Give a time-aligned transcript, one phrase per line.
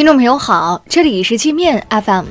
[0.00, 2.24] 听众朋友好，这里是界面 FM，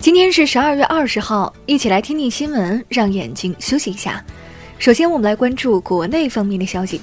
[0.00, 4.20] 今天是十二月二十号，一起来听听新闻，让眼睛休息一下。
[4.80, 7.00] 首先，我们来关注国内方面的消息。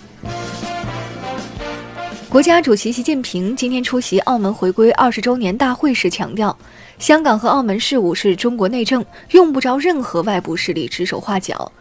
[2.27, 6.57] 国家主席习近平今天出席澳门回归二十周年大会时强调，
[7.00, 11.71] 香港和澳门事务是中国内政，用不着任何外部势力指手画脚。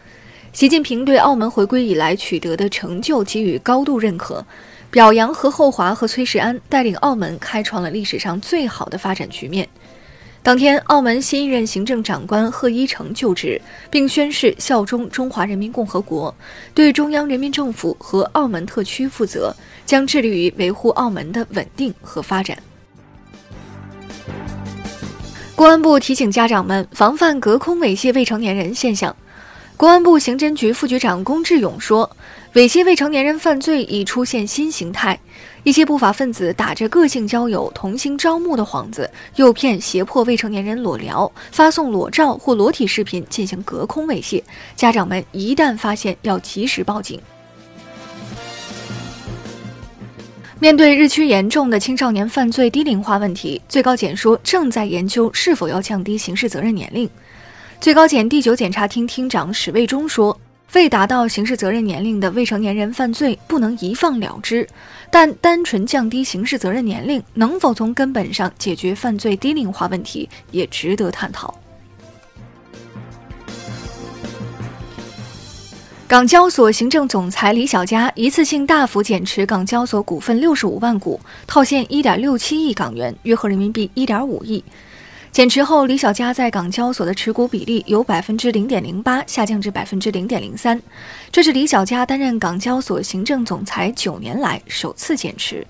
[0.53, 4.47] 习近平对澳门回归以来取得的成就给予高度认可。
[4.91, 9.69] 表扬何厚华和崔世安带领澳门开创了历史上最好的发展局面。
[10.43, 16.35] 当天，澳门新一任行政长官贺一诚就职，并宣誓效忠中华人民共和国，
[16.75, 19.55] 对中央人民政府和澳门特区负责，
[19.87, 22.59] 将致力于维护澳门的稳定和发展。
[25.55, 29.15] 公安部提醒家长们防范隔空猥亵未成年人现象。
[29.77, 32.11] 公安部刑侦局副局长龚志勇说。
[32.55, 35.17] 猥亵未成年人犯罪已出现新形态，
[35.63, 44.43] 一些不法分子打着个性交友、同性招募的幌子，诱骗、胁迫未成年人裸聊，发送裸照或裸体视频进行隔空猥亵。
[44.75, 47.21] 家长们一旦发现，要及时报警。
[50.59, 57.09] 面对日趋严重的青少年犯罪低龄化问题，最高检说正在研究是否要降低刑事责任年龄。
[57.81, 60.37] 最高检第九检察厅厅长史卫忠说。
[60.73, 64.67] 未达到刑事责任年龄的未成年人犯罪不能一放了之，
[65.11, 71.53] 但单纯降低刑事责任年龄能否从根本上解决犯罪低龄化问题，也值得探讨。
[76.07, 84.65] 港交所行政总裁李小加一次性大幅减持港交所股份六十五万股，套现一点六七亿港元，约合人民币一点五亿。
[85.33, 90.81] 减持后，李小加在港交所的持股比例由百分之零点零八下降至百分之零点零三，
[91.31, 95.65] 这是李小加担任港交所行政总裁九年来首次减持。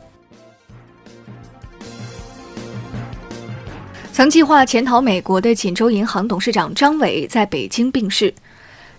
[4.12, 8.32] 曾计划潜逃美国的锦州银行董事长张伟在北京病逝。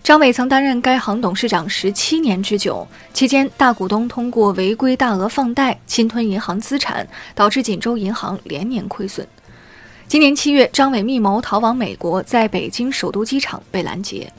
[0.04, 9.28] 张伟曾担任该行董事长十七年之久，期间大股东通过违规大额放贷侵吞银行资产，导致锦州银行连年亏损。
[10.12, 14.30] 今年七月，张伟密谋逃往美国，在北京首都机场被拦截。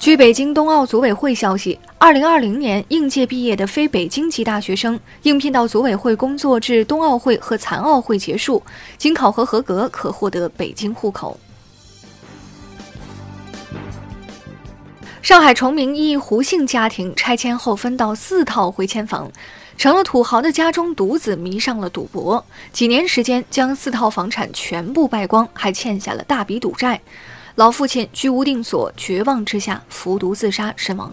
[0.00, 8.62] 据北京冬奥组委会消息，二零二零年应届毕业的非北京籍大学生应聘到组委会工作至冬奥会和残奥会结束，
[8.96, 11.38] 经考核合格可获得北京户口。
[15.28, 19.30] 上海崇明一胡姓家庭拆迁后分到四套回迁房。
[19.76, 26.98] 成了土豪的家中独子，迷上了赌博，几年时间将四套房产全部败光，还欠下了大笔赌债。
[27.56, 31.12] 老父亲居无定所，绝望之下服毒自杀身亡。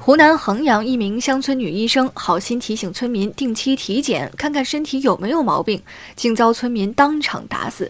[0.00, 5.80] 湖南衡阳一名乡村女医生好心提醒村民定期体检，看看身体有没有毛病，
[6.16, 7.88] 竟遭村民当场打死。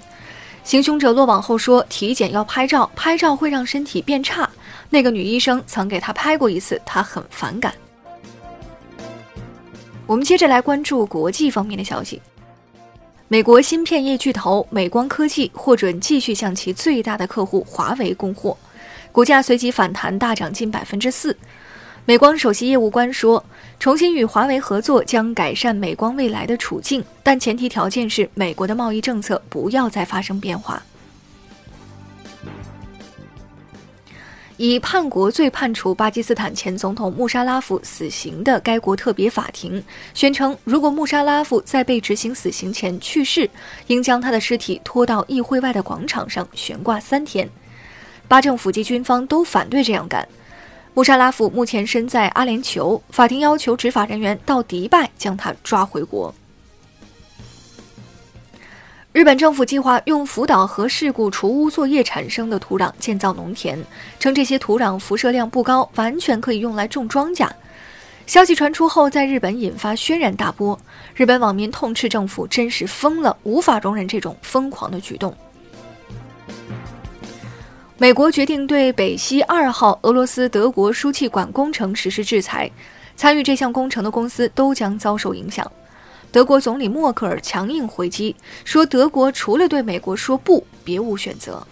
[0.63, 4.49] 行凶者落网后说：“体检要拍照，拍照会让身体变差。”
[4.91, 7.73] 那个女医生曾给他拍过一次，他很反感。
[10.07, 12.21] 我们接着来关注国际方面的消息。
[13.29, 18.57] 美国芯片业巨头美光科技获准继续向其最大的客户华为供货，
[19.13, 21.37] 股价随即反弹大涨近百分之四。
[22.07, 23.45] 美光首席业务官说
[23.79, 30.83] ：“重新与华为合作将改善美光未来的处境，但前提条件是美国的贸易政策不要再发生变化。”
[34.57, 39.83] 以叛国罪判处巴基斯坦前总统穆沙拉夫死刑的该国特别法庭
[40.13, 43.49] 宣称，如果穆沙拉夫在被执行死刑前去世，
[43.87, 47.49] 应将他的尸体拖到议会外的广场上悬挂三天。
[48.29, 50.29] 巴政府及军方都反对这样干。
[50.93, 56.35] 穆沙拉夫目前身在阿联酋，法庭要求执法人员到迪拜将他抓回国。
[59.13, 63.79] 日本政府计划用福岛核事故除污作业产生的土壤建造农田，
[64.19, 67.49] 称这些土壤辐射量不高，完全可以用来种庄稼。
[68.27, 70.79] 消息传出后，在日本引发轩然大波。
[71.15, 75.37] 日本网民痛斥政府真是疯了，无法容忍这种疯狂的举动。
[78.01, 82.71] 美国决定对北溪二号俄罗斯德国输气管工程实施制裁，
[83.15, 85.71] 参与这项工程的公司都将遭受影响。
[86.33, 91.63] 德国总理默克尔强硬回击说：“德国除了对美国说不，别无选择。”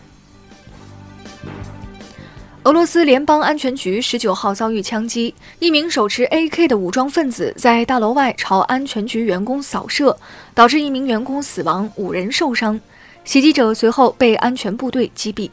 [2.65, 10.15] 俄罗斯联邦安全局十九号遭遇枪击，一名手持 AK 的武装分子在大楼外朝安全局员工扫射，
[10.53, 12.79] 导致一名员工死亡，五人受伤。
[13.25, 15.49] 袭击者随后被安全部队击毙。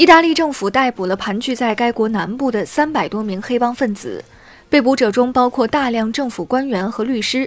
[0.00, 4.24] 意大利政府逮捕了盘踞在该国南部的三百多名黑帮分子，
[4.70, 7.46] 被捕者中包括大量政府官员和律师。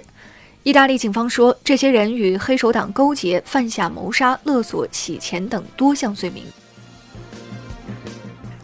[0.62, 6.44] 意大利警方说，这些人与黑手党勾结，犯下谋杀、勒索、洗钱等多项罪名。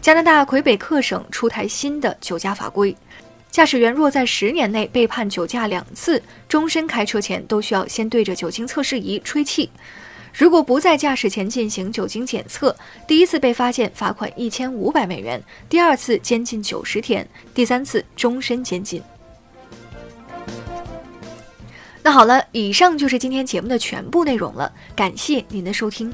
[0.00, 2.96] 加拿大魁北克省出台新的酒驾法规，
[3.50, 9.69] 驾驶员若在十年内被判酒驾两次，终身开车前都需要先对着酒精测试仪吹气。
[10.32, 12.74] 如果不在驾驶前进行酒精检测，
[13.06, 19.02] 第一次被发现罚款一千五百美元，第二次监禁九十天，第三次终身监禁。
[22.02, 26.12] 那好了，以上就是今天节目的全部内容了，感谢您的收听。